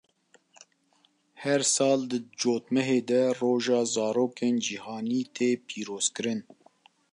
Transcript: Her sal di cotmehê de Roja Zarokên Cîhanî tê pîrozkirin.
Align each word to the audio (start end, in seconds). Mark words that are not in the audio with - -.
Her 1.43 1.59
sal 1.73 1.99
di 2.11 2.19
cotmehê 2.39 2.99
de 3.09 3.21
Roja 3.39 3.79
Zarokên 3.93 4.55
Cîhanî 4.65 5.21
tê 5.35 5.49
pîrozkirin. 5.67 6.39